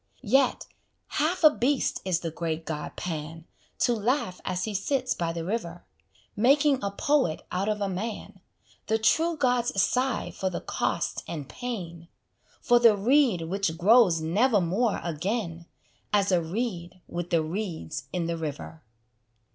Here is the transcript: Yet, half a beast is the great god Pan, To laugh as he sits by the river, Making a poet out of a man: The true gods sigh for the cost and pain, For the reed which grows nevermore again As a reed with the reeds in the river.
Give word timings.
Yet, 0.25 0.65
half 1.09 1.43
a 1.43 1.51
beast 1.51 2.01
is 2.03 2.21
the 2.21 2.31
great 2.31 2.65
god 2.65 2.95
Pan, 2.95 3.45
To 3.81 3.93
laugh 3.93 4.41
as 4.43 4.63
he 4.63 4.73
sits 4.73 5.13
by 5.13 5.31
the 5.31 5.45
river, 5.45 5.83
Making 6.35 6.81
a 6.83 6.89
poet 6.89 7.45
out 7.51 7.69
of 7.69 7.81
a 7.81 7.87
man: 7.87 8.39
The 8.87 8.97
true 8.97 9.37
gods 9.37 9.79
sigh 9.79 10.31
for 10.31 10.49
the 10.49 10.59
cost 10.61 11.23
and 11.27 11.47
pain, 11.47 12.07
For 12.61 12.79
the 12.79 12.97
reed 12.97 13.41
which 13.43 13.77
grows 13.77 14.21
nevermore 14.21 14.99
again 15.03 15.67
As 16.11 16.31
a 16.31 16.41
reed 16.41 16.99
with 17.07 17.29
the 17.29 17.43
reeds 17.43 18.05
in 18.11 18.25
the 18.25 18.37
river. 18.37 18.81